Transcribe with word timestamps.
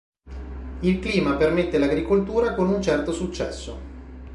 Il 0.79 0.97
clima 0.97 1.35
permette 1.35 1.77
l'agricoltura 1.77 2.55
con 2.55 2.69
un 2.69 2.81
certo 2.81 3.11
successo. 3.11 3.77